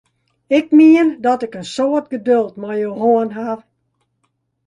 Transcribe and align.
Ik 0.47 0.71
mien 0.77 1.07
dat 1.25 1.43
ik 1.45 1.55
in 1.59 1.67
soad 1.75 2.05
geduld 2.13 2.53
mei 2.61 2.77
jo 2.83 2.91
hân 3.01 3.29
ha! 3.37 3.53